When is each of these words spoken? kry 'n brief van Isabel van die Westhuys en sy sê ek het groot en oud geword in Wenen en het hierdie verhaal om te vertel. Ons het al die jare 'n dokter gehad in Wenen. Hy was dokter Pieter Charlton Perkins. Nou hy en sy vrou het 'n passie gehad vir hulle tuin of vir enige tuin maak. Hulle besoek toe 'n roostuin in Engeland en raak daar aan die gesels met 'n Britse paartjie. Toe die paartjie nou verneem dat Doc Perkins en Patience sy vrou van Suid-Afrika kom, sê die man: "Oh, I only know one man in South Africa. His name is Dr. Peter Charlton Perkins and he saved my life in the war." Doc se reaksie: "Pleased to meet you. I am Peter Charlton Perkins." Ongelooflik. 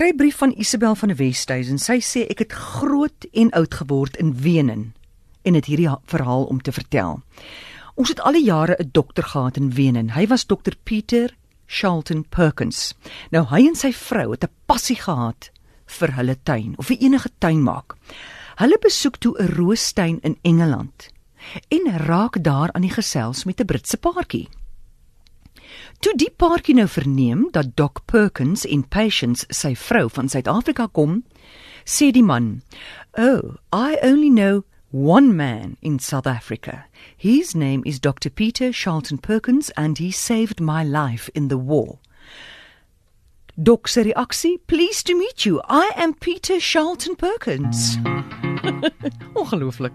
kry 0.00 0.12
'n 0.12 0.16
brief 0.16 0.36
van 0.36 0.54
Isabel 0.56 0.94
van 0.94 1.08
die 1.08 1.16
Westhuys 1.16 1.68
en 1.68 1.78
sy 1.78 1.98
sê 2.00 2.20
ek 2.32 2.38
het 2.38 2.52
groot 2.52 3.26
en 3.36 3.50
oud 3.52 3.74
geword 3.74 4.16
in 4.16 4.32
Wenen 4.32 4.94
en 5.44 5.54
het 5.54 5.66
hierdie 5.68 5.90
verhaal 6.04 6.44
om 6.44 6.62
te 6.62 6.72
vertel. 6.72 7.20
Ons 7.94 8.08
het 8.08 8.20
al 8.20 8.32
die 8.32 8.44
jare 8.44 8.76
'n 8.78 8.88
dokter 8.92 9.22
gehad 9.22 9.56
in 9.56 9.70
Wenen. 9.70 10.10
Hy 10.10 10.26
was 10.26 10.46
dokter 10.46 10.72
Pieter 10.84 11.36
Charlton 11.66 12.24
Perkins. 12.28 12.94
Nou 13.30 13.44
hy 13.44 13.66
en 13.66 13.74
sy 13.74 13.92
vrou 13.92 14.30
het 14.30 14.44
'n 14.44 14.54
passie 14.66 14.96
gehad 14.96 15.50
vir 15.86 16.14
hulle 16.14 16.36
tuin 16.42 16.74
of 16.78 16.86
vir 16.86 16.96
enige 16.96 17.28
tuin 17.38 17.62
maak. 17.62 17.94
Hulle 18.56 18.78
besoek 18.80 19.16
toe 19.16 19.36
'n 19.38 19.52
roostuin 19.52 20.18
in 20.22 20.38
Engeland 20.42 21.08
en 21.68 21.96
raak 21.96 22.42
daar 22.42 22.72
aan 22.72 22.82
die 22.88 22.96
gesels 22.96 23.44
met 23.44 23.60
'n 23.60 23.66
Britse 23.66 23.96
paartjie. 23.96 24.48
Toe 25.98 26.14
die 26.16 26.30
paartjie 26.30 26.74
nou 26.78 26.86
verneem 26.88 27.48
dat 27.52 27.74
Doc 27.76 28.04
Perkins 28.06 28.62
en 28.64 28.84
Patience 28.88 29.44
sy 29.50 29.74
vrou 29.76 30.06
van 30.08 30.30
Suid-Afrika 30.30 30.86
kom, 30.86 31.24
sê 31.84 32.10
die 32.14 32.22
man: 32.22 32.62
"Oh, 33.18 33.58
I 33.72 33.98
only 34.02 34.30
know 34.30 34.64
one 34.90 35.34
man 35.34 35.76
in 35.82 35.98
South 35.98 36.26
Africa. 36.26 36.86
His 37.16 37.54
name 37.54 37.82
is 37.84 38.00
Dr. 38.00 38.30
Peter 38.30 38.72
Charlton 38.72 39.18
Perkins 39.18 39.70
and 39.76 39.98
he 39.98 40.10
saved 40.10 40.60
my 40.60 40.84
life 40.84 41.28
in 41.34 41.48
the 41.48 41.58
war." 41.58 41.98
Doc 43.60 43.88
se 43.88 44.02
reaksie: 44.02 44.58
"Pleased 44.66 45.06
to 45.06 45.18
meet 45.18 45.44
you. 45.44 45.60
I 45.68 45.90
am 45.96 46.14
Peter 46.14 46.60
Charlton 46.60 47.16
Perkins." 47.16 47.98
Ongelooflik. 49.34 49.92